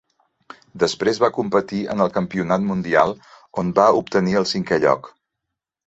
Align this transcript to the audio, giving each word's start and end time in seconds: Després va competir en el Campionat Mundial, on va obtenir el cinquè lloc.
Després 0.83 1.19
va 1.23 1.29
competir 1.35 1.83
en 1.95 2.03
el 2.07 2.11
Campionat 2.17 2.67
Mundial, 2.73 3.15
on 3.65 3.73
va 3.81 3.89
obtenir 4.03 4.39
el 4.45 4.53
cinquè 4.55 4.85
lloc. 4.89 5.17